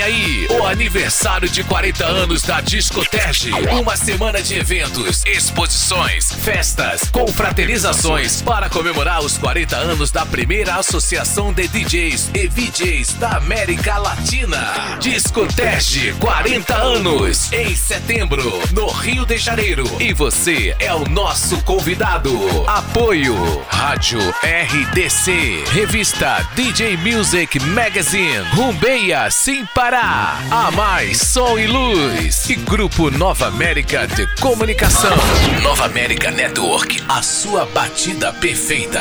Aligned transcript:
Aí 0.00 0.46
o 0.50 0.64
aniversário 0.66 1.48
de 1.48 1.64
40 1.64 2.04
anos 2.04 2.42
da 2.42 2.60
Discotege. 2.60 3.50
Uma 3.80 3.96
semana 3.96 4.40
de 4.42 4.54
eventos, 4.54 5.24
exposições, 5.26 6.32
festas, 6.32 7.02
confraternizações 7.10 8.40
para 8.42 8.68
comemorar 8.68 9.20
os 9.20 9.36
40 9.38 9.76
anos 9.76 10.10
da 10.10 10.24
primeira 10.24 10.76
associação 10.76 11.52
de 11.52 11.66
DJs 11.68 12.30
e 12.34 12.48
VJs 12.48 13.14
da 13.14 13.36
América 13.38 13.98
Latina. 13.98 14.98
Discotege 15.00 16.12
40 16.20 16.74
anos 16.74 17.52
em 17.52 17.74
setembro 17.74 18.42
no 18.72 18.86
Rio 18.88 19.26
de 19.26 19.36
Janeiro. 19.36 19.84
E 20.00 20.12
você 20.12 20.76
é 20.78 20.94
o 20.94 21.08
nosso 21.08 21.60
convidado. 21.62 22.38
Apoio 22.66 23.34
Rádio 23.68 24.20
RDC, 24.42 25.64
revista 25.72 26.48
DJ 26.54 26.96
Music 26.96 27.58
Magazine, 27.60 28.38
Rumbeia 28.52 29.30
sem 29.30 29.66
A 29.90 30.70
mais 30.72 31.18
som 31.18 31.58
e 31.58 31.66
luz 31.66 32.50
e 32.50 32.56
Grupo 32.56 33.10
Nova 33.10 33.46
América 33.46 34.06
de 34.06 34.26
Comunicação. 34.38 35.16
Nova 35.62 35.86
América 35.86 36.30
Network, 36.30 37.02
a 37.08 37.22
sua 37.22 37.64
batida 37.64 38.30
perfeita. 38.34 39.00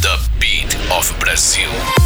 The 0.00 0.18
Beat 0.38 0.76
of 0.96 1.12
Brazil. 1.18 2.03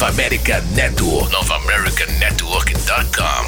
Nova 0.00 0.14
América 0.14 0.64
Network. 0.74 1.30
Nova 1.30 1.56
American 1.56 2.06
Network.com. 2.18 3.44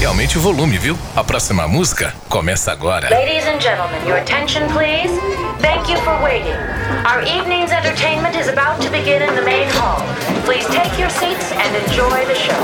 E 0.00 0.04
aumente 0.04 0.36
o 0.36 0.40
volume, 0.40 0.78
viu? 0.78 0.98
A 1.14 1.22
próxima 1.22 1.68
música 1.68 2.12
começa 2.28 2.72
agora. 2.72 3.08
Ladies 3.08 3.46
and 3.46 3.60
gentlemen, 3.60 4.04
your 4.04 4.18
attention 4.18 4.66
please. 4.72 5.12
Thank 5.60 5.88
you 5.92 5.96
for 6.02 6.12
waiting. 6.24 6.58
Our 7.06 7.22
evening's 7.22 7.70
entertainment 7.70 8.34
is 8.36 8.48
about 8.48 8.82
to 8.82 8.90
begin 8.90 9.22
in 9.22 9.32
the 9.36 9.42
main 9.42 9.68
hall. 9.78 10.02
Please 10.44 10.66
take 10.74 11.00
your 11.00 11.10
seats 11.10 11.52
and 11.52 11.70
enjoy 11.86 12.26
the 12.26 12.34
show. 12.34 12.58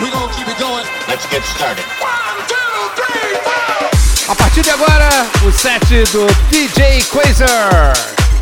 We're 0.00 0.10
gonna 0.10 0.32
keep 0.32 0.48
it 0.48 0.58
going. 0.58 0.86
Let's 1.06 1.28
get 1.28 1.44
started. 1.44 1.84
A 4.26 4.34
partir 4.34 4.62
de 4.62 4.70
agora, 4.70 5.10
o 5.46 5.52
set 5.52 5.84
do 6.12 6.26
DJ 6.50 7.04
Quasar. 7.10 7.92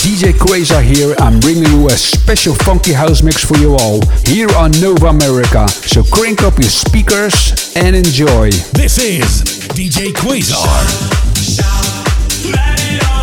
DJ 0.06 0.34
Quasar 0.34 0.84
here. 0.84 1.16
I'm 1.18 1.40
bringing 1.40 1.64
you 1.64 1.88
a 1.88 1.90
special 1.90 2.54
funky 2.54 2.92
house 2.92 3.22
mix 3.22 3.44
for 3.44 3.56
you 3.56 3.74
all 3.74 4.00
here 4.24 4.48
on 4.56 4.70
Nova 4.80 5.08
America. 5.08 5.66
So 5.66 6.04
crank 6.04 6.44
up 6.44 6.60
your 6.60 6.70
speakers 6.70 7.74
and 7.74 7.96
enjoy. 7.96 8.50
This 8.72 8.98
is 8.98 9.42
DJ 9.74 10.12
Quasar. 10.12 11.16
Those 11.34 11.58
one 11.58 13.15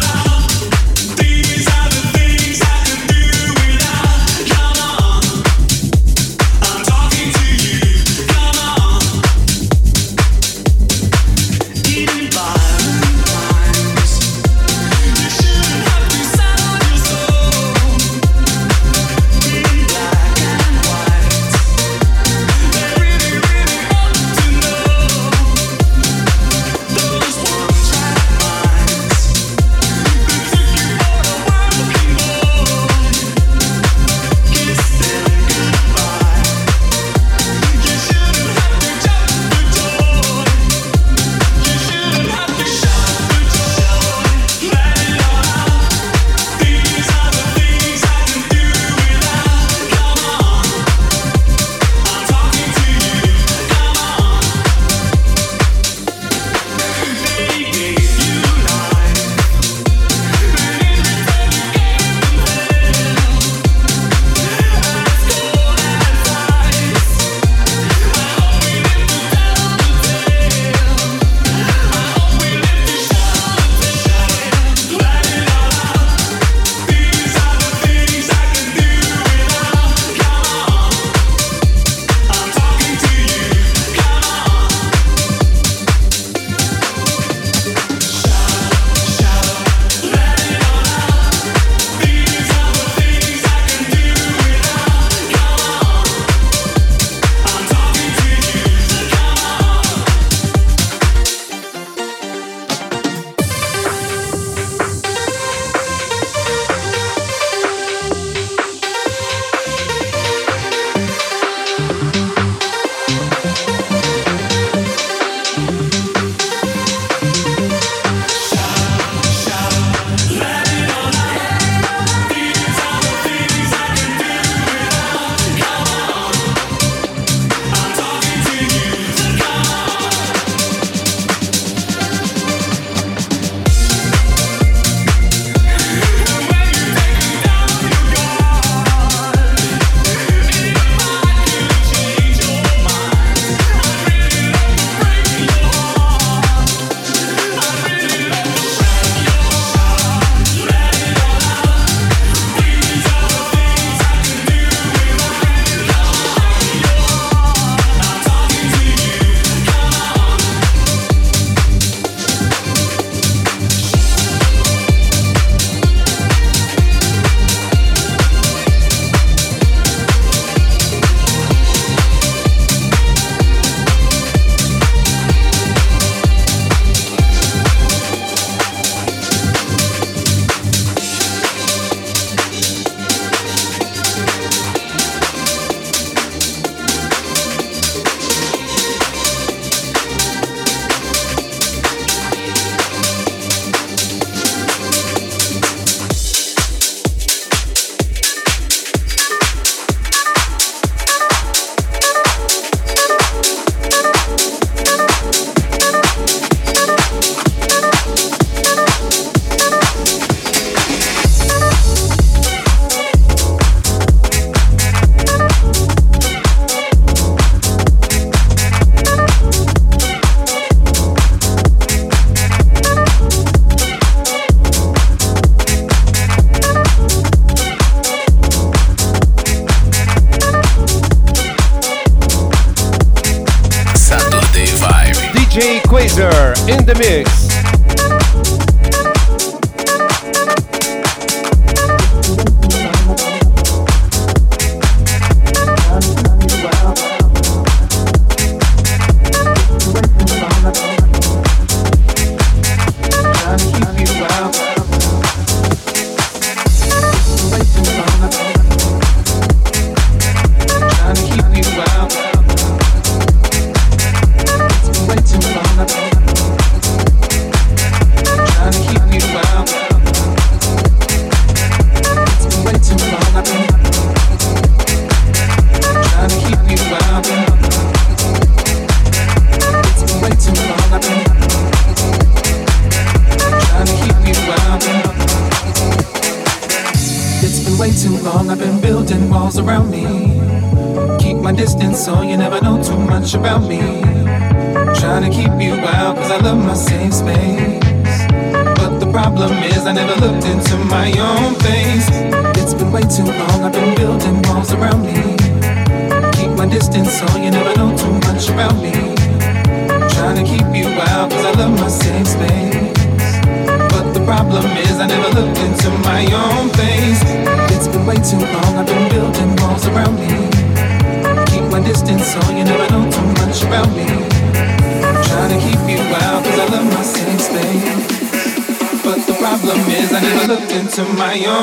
Zion. 331.34 331.63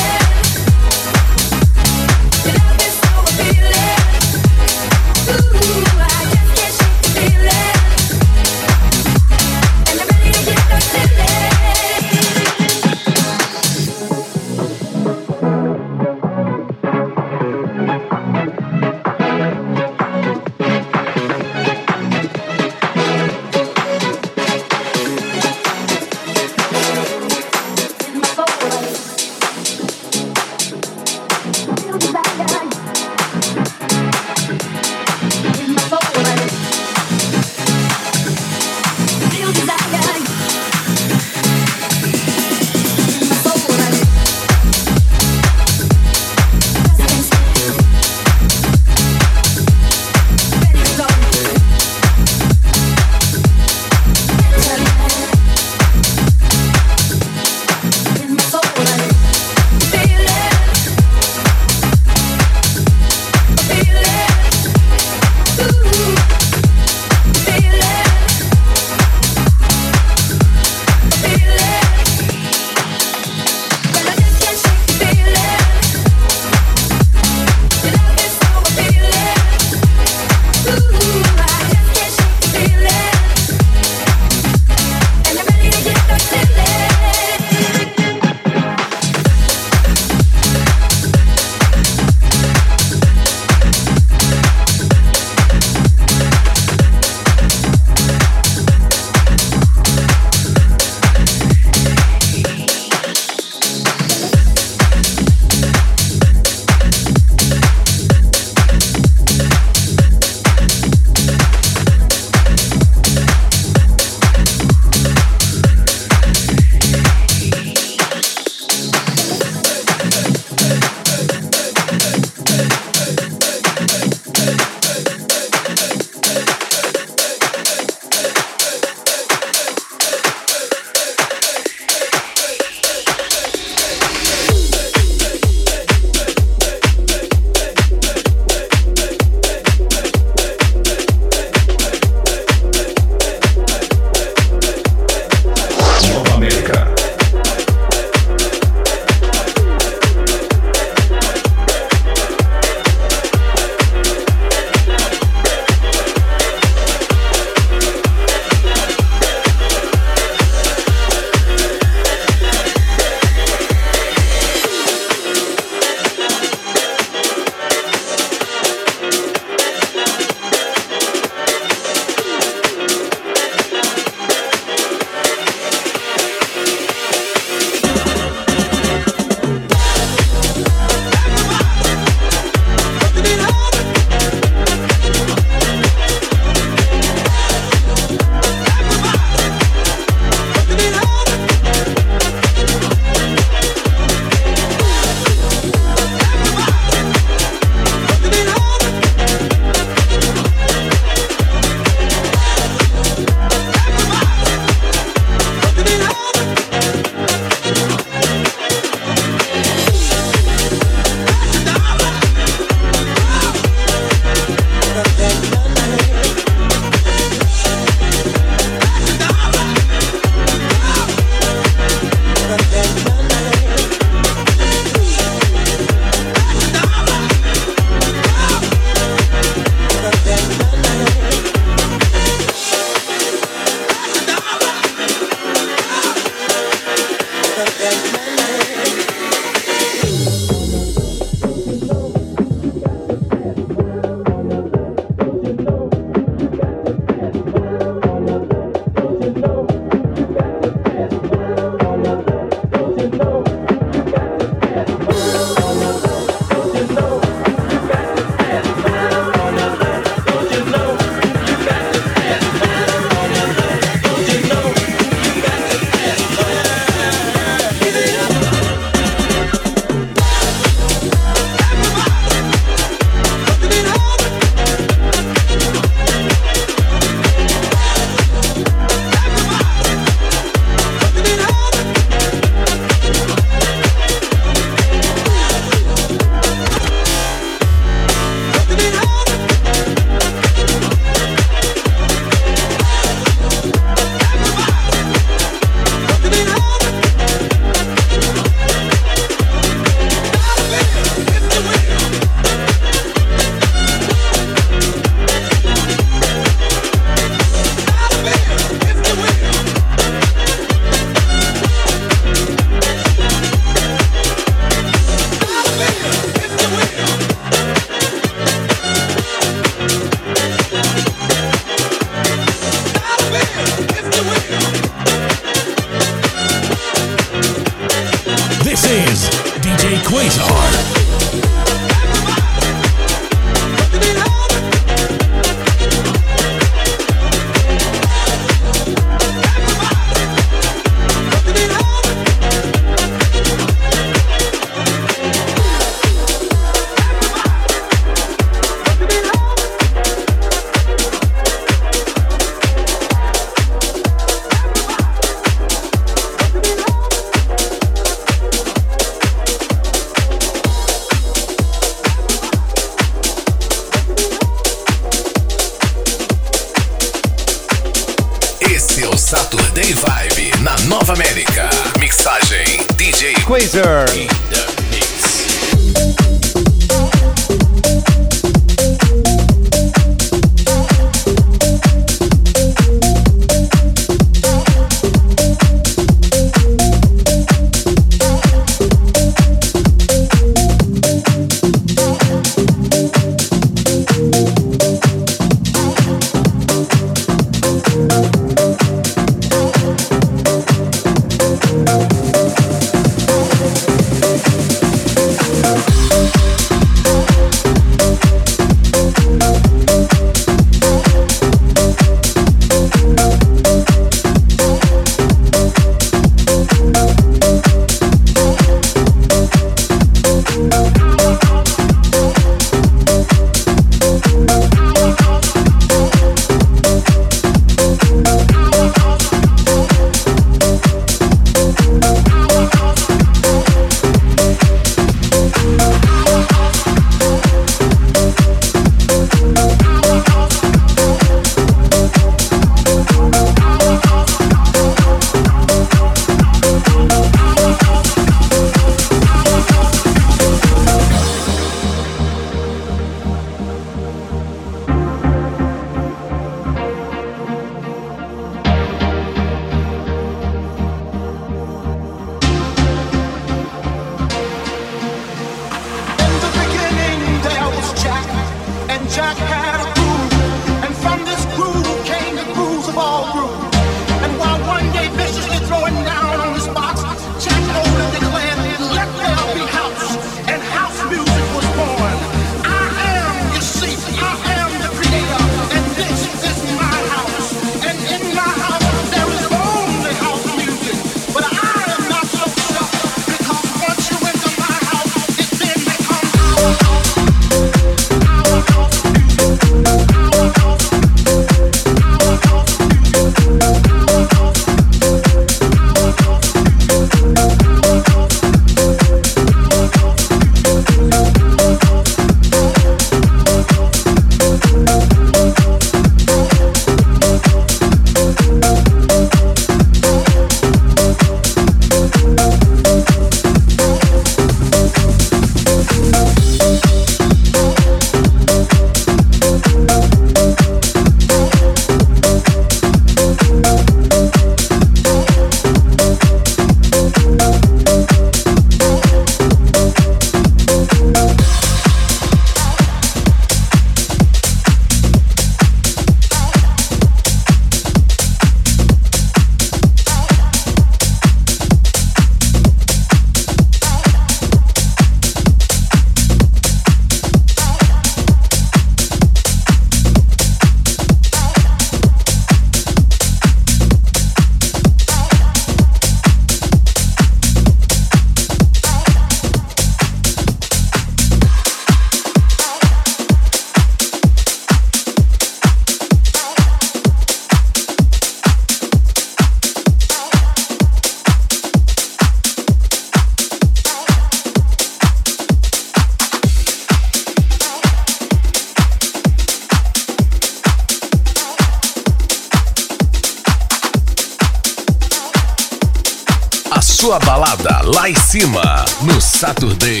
Saturday 599.41 600.00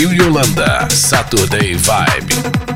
e 0.00 0.22
Holanda. 0.22 0.88
Saturday 0.90 1.74
Vibe. 1.74 2.69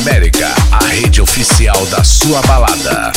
América, 0.00 0.48
a 0.72 0.78
rede 0.86 1.20
oficial 1.20 1.84
da 1.86 2.02
sua 2.02 2.40
balada. 2.42 3.12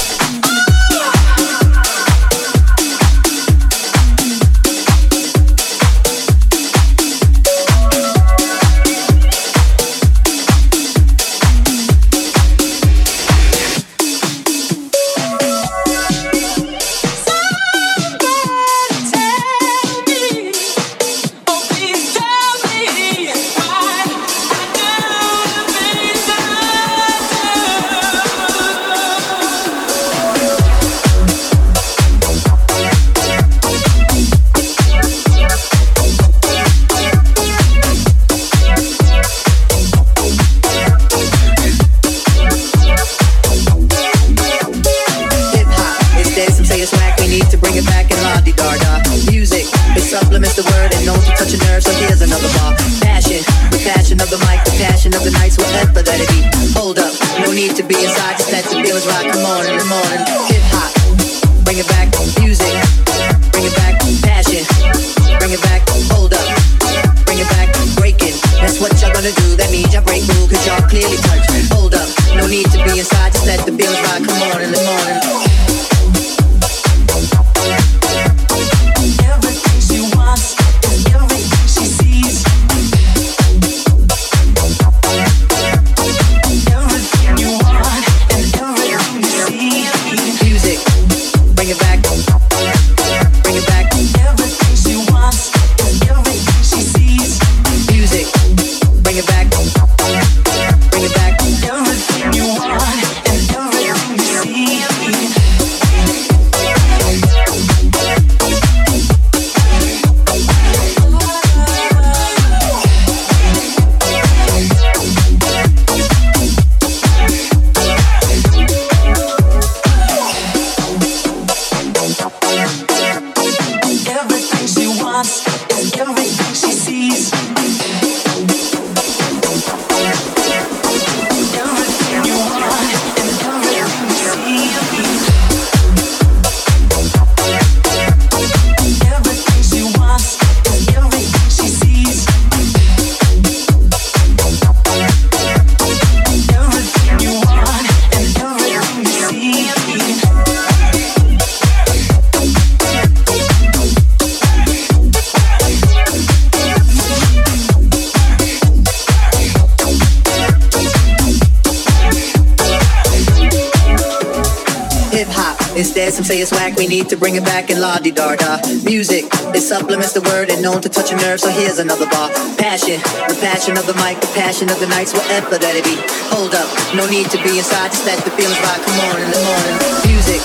to 167.14 167.20
bring 167.20 167.36
it 167.36 167.43
back 167.43 167.70
in 167.70 167.80
la 167.80 167.99
di 167.99 168.09
da 168.09 168.36
da. 168.36 168.57
Music, 168.84 169.26
it 169.53 169.61
supplements 169.61 170.14
the 170.14 170.22
word 170.34 170.49
and 170.49 170.61
known 170.64 170.82
to 170.82 170.89
touch 170.89 171.11
a 171.11 171.16
nerve, 171.18 171.39
so 171.39 171.49
here's 171.49 171.78
another 171.78 172.07
bar. 172.09 172.30
Passion, 172.57 172.97
the 173.30 173.38
passion 173.39 173.78
of 173.78 173.86
the 173.86 173.93
mic, 174.01 174.20
the 174.20 174.32
passion 174.34 174.68
of 174.70 174.80
the 174.80 174.88
nights, 174.88 175.14
whatever 175.14 175.57
that 175.57 175.76
it 175.76 175.86
be. 175.86 175.95
Hold 176.34 176.55
up, 176.55 176.66
no 176.95 177.05
need 177.09 177.30
to 177.30 177.38
be 177.43 177.57
inside, 177.59 177.91
just 177.91 178.05
let 178.05 178.18
the 178.26 178.32
feelings 178.32 178.59
rock. 178.66 178.82
Come 178.82 178.99
on 179.14 179.22
in 179.22 179.30
the 179.30 179.41
morning. 179.45 179.76
Music, 180.09 180.41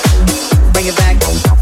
bring 0.73 0.87
it 0.87 0.97
back. 0.97 1.58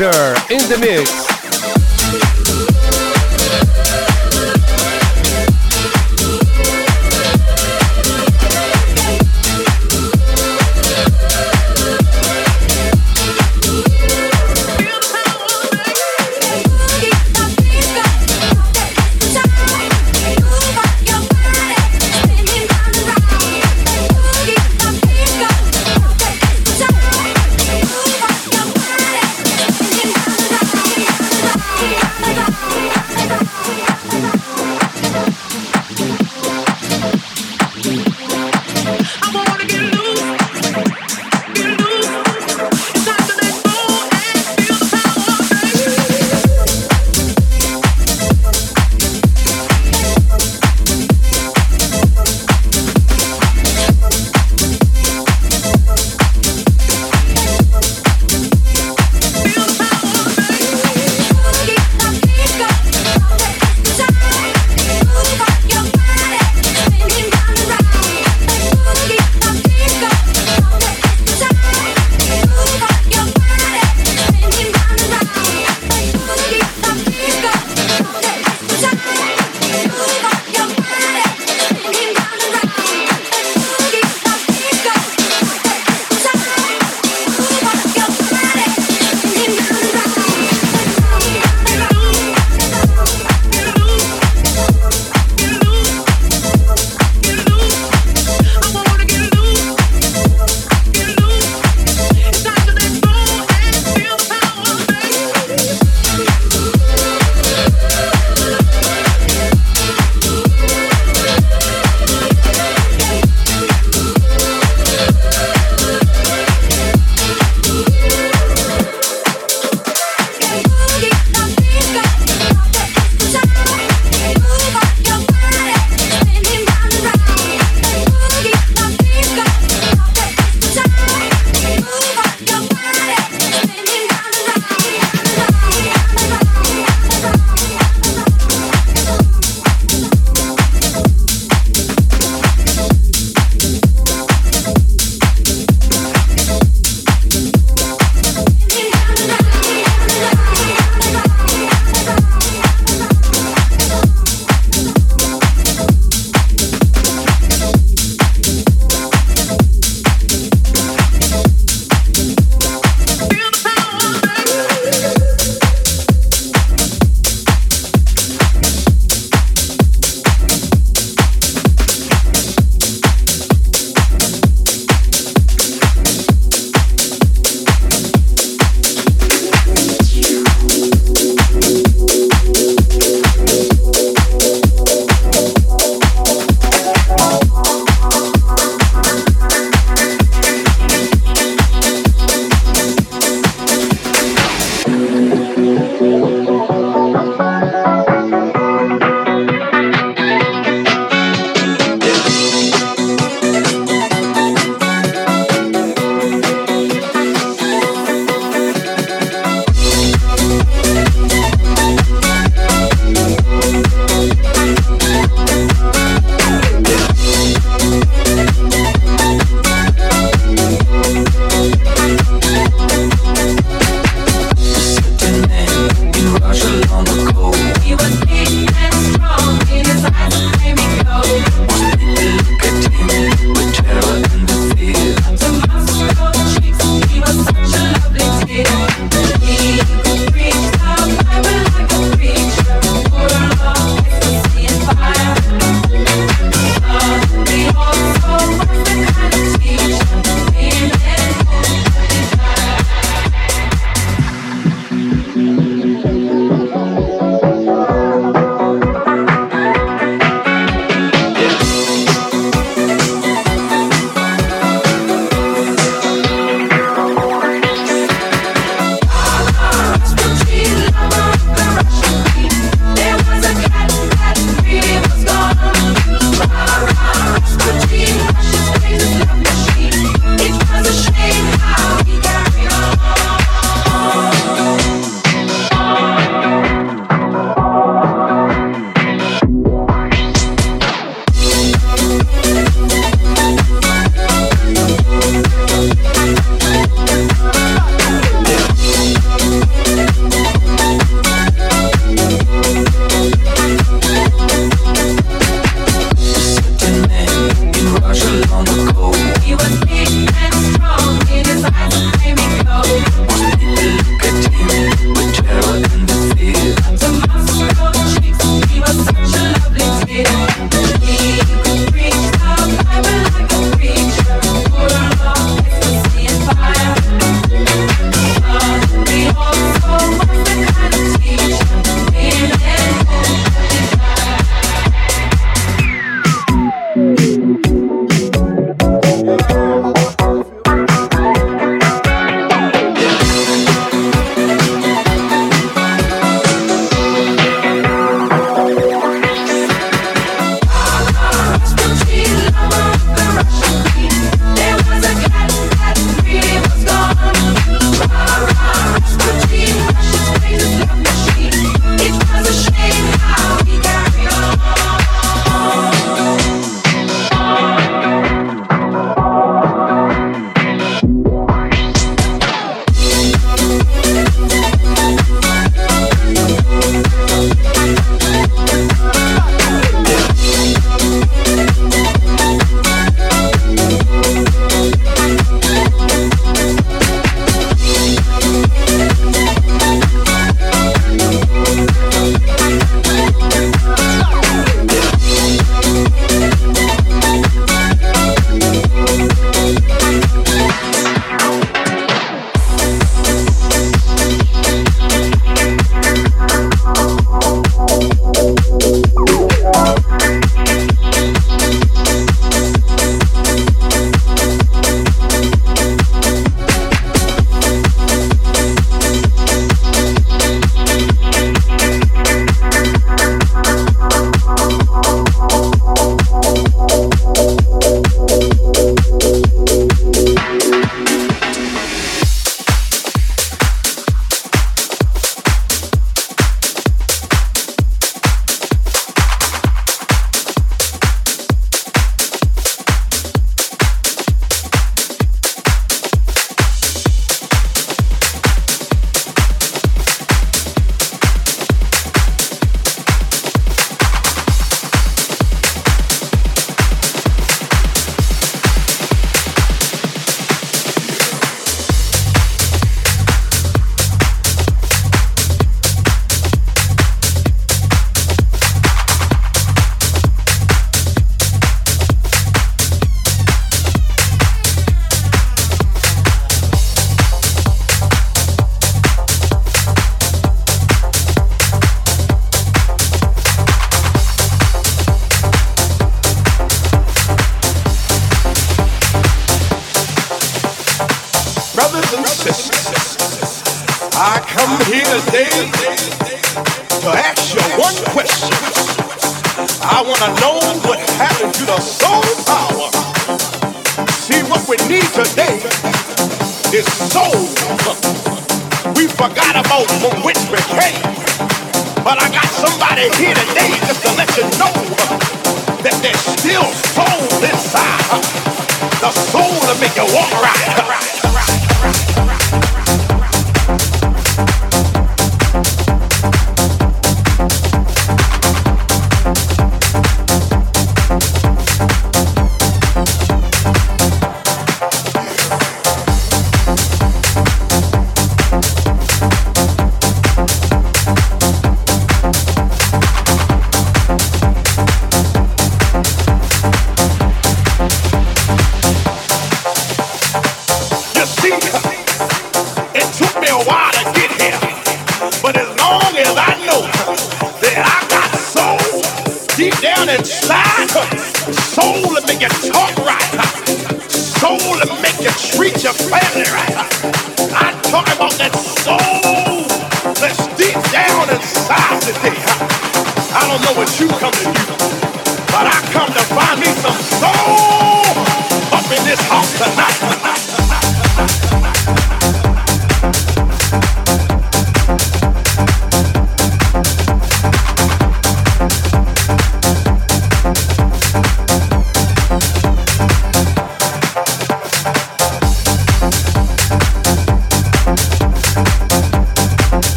In 0.00 0.58
the 0.70 0.78
mix. 0.80 1.21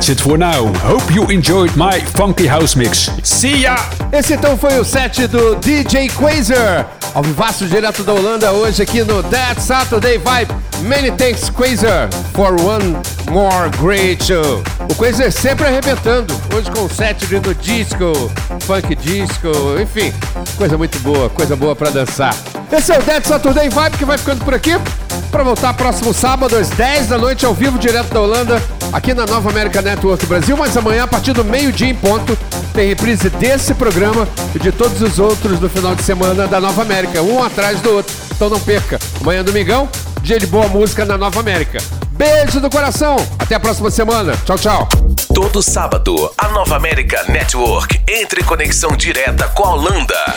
That's 0.00 0.12
it 0.12 0.20
for 0.22 0.38
now. 0.38 0.72
Hope 0.78 1.14
you 1.14 1.26
enjoyed 1.26 1.76
my 1.76 2.00
funky 2.00 2.46
house 2.46 2.74
mix. 2.74 3.10
See 3.22 3.64
ya! 3.64 3.76
Esse 4.10 4.32
então 4.32 4.56
foi 4.56 4.78
o 4.78 4.84
set 4.84 5.26
do 5.26 5.56
DJ 5.56 6.08
Quasar, 6.08 6.88
ao 7.12 7.22
vivaço 7.22 7.66
direto 7.66 8.02
da 8.02 8.14
Holanda, 8.14 8.50
hoje 8.50 8.82
aqui 8.82 9.04
no 9.04 9.22
That 9.24 9.60
Saturday 9.60 10.16
Vibe. 10.16 10.54
Many 10.84 11.10
thanks, 11.18 11.50
Quasar, 11.50 12.08
for 12.32 12.58
one 12.62 12.96
more 13.30 13.68
great 13.78 14.24
show. 14.24 14.62
O 14.90 14.94
Quasar 14.94 15.30
sempre 15.30 15.66
arrebentando, 15.66 16.34
hoje 16.56 16.70
com 16.70 16.86
o 16.86 16.88
set 16.88 17.26
de 17.26 17.38
no 17.38 17.54
disco, 17.54 18.32
funk 18.60 18.94
disco, 18.94 19.48
enfim, 19.82 20.14
coisa 20.56 20.78
muito 20.78 20.98
boa, 21.00 21.28
coisa 21.28 21.54
boa 21.54 21.76
para 21.76 21.90
dançar. 21.90 22.34
Esse 22.72 22.90
é 22.90 22.98
o 22.98 23.02
That 23.02 23.28
Saturday 23.28 23.68
Vibe 23.68 23.98
que 23.98 24.06
vai 24.06 24.16
ficando 24.16 24.42
por 24.46 24.54
aqui. 24.54 24.72
Para 25.30 25.44
voltar 25.44 25.72
próximo 25.74 26.12
sábado 26.12 26.56
às 26.56 26.70
10 26.70 27.06
da 27.06 27.18
noite 27.18 27.46
ao 27.46 27.54
vivo 27.54 27.78
direto 27.78 28.12
da 28.12 28.20
Holanda, 28.20 28.62
aqui 28.92 29.14
na 29.14 29.24
Nova 29.26 29.48
América 29.48 29.80
Network 29.80 30.26
Brasil, 30.26 30.56
mas 30.56 30.76
amanhã 30.76 31.04
a 31.04 31.06
partir 31.06 31.32
do 31.32 31.44
meio-dia 31.44 31.88
em 31.88 31.94
ponto 31.94 32.36
tem 32.74 32.88
reprise 32.88 33.30
desse 33.30 33.72
programa 33.74 34.28
e 34.54 34.58
de 34.58 34.72
todos 34.72 35.00
os 35.00 35.18
outros 35.18 35.58
do 35.60 35.68
final 35.68 35.94
de 35.94 36.02
semana 36.02 36.46
da 36.46 36.60
Nova 36.60 36.82
América, 36.82 37.22
um 37.22 37.42
atrás 37.42 37.80
do 37.80 37.90
outro. 37.90 38.14
Então 38.34 38.50
não 38.50 38.60
perca. 38.60 38.98
Amanhã 39.20 39.44
domingão, 39.44 39.88
dia 40.22 40.38
de 40.38 40.46
boa 40.46 40.66
música 40.66 41.04
na 41.04 41.16
Nova 41.16 41.38
América. 41.40 41.78
Beijo 42.10 42.60
do 42.60 42.68
coração. 42.68 43.16
Até 43.38 43.54
a 43.54 43.60
próxima 43.60 43.90
semana. 43.90 44.34
Tchau, 44.44 44.58
tchau. 44.58 44.88
Todo 45.32 45.62
sábado, 45.62 46.30
a 46.36 46.48
Nova 46.48 46.76
América 46.76 47.24
Network 47.28 48.00
entra 48.08 48.40
em 48.40 48.44
conexão 48.44 48.96
direta 48.96 49.48
com 49.48 49.64
a 49.64 49.74
Holanda. 49.74 50.34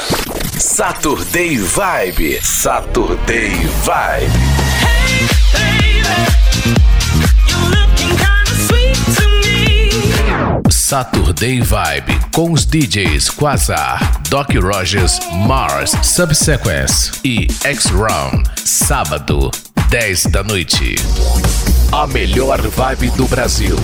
Saturday 0.57 1.57
Vibe. 1.57 2.39
Saturday 2.41 3.51
Vibe. 3.83 4.52
Saturday 10.93 11.59
Vibe 11.59 12.19
com 12.35 12.51
os 12.51 12.67
DJs 12.67 13.31
Quasar, 13.31 14.21
Doc 14.29 14.53
Rogers, 14.53 15.19
Mars, 15.47 15.95
Subsequence 16.03 17.11
e 17.25 17.47
X-Round. 17.63 18.43
Sábado, 18.63 19.49
10 19.89 20.25
da 20.27 20.43
noite. 20.43 20.95
A 21.91 22.05
melhor 22.05 22.61
vibe 22.61 23.09
do 23.17 23.25
Brasil. 23.27 23.75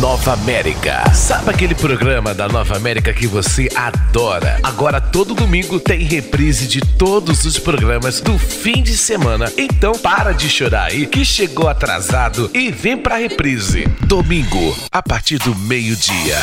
Nova 0.00 0.32
América. 0.32 1.12
Sabe 1.14 1.50
aquele 1.50 1.74
programa 1.74 2.32
da 2.32 2.48
Nova 2.48 2.76
América 2.76 3.12
que 3.12 3.26
você 3.26 3.68
adora? 3.74 4.58
Agora 4.62 5.00
todo 5.00 5.34
domingo 5.34 5.78
tem 5.78 6.02
reprise 6.02 6.66
de 6.66 6.80
todos 6.80 7.44
os 7.44 7.58
programas 7.58 8.20
do 8.20 8.38
fim 8.38 8.82
de 8.82 8.96
semana. 8.96 9.52
Então 9.56 9.92
para 9.92 10.32
de 10.32 10.48
chorar 10.48 10.84
aí 10.84 11.06
que 11.06 11.24
chegou 11.24 11.68
atrasado 11.68 12.50
e 12.54 12.70
vem 12.70 12.96
pra 12.96 13.16
reprise. 13.16 13.86
Domingo, 14.06 14.76
a 14.90 15.02
partir 15.02 15.38
do 15.38 15.54
meio-dia. 15.54 16.38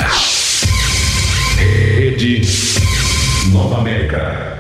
Rede 1.58 2.42
Nova 3.52 3.80
América. 3.80 4.59